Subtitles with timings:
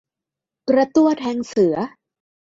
[0.69, 1.75] กระตั้วแทงเสือ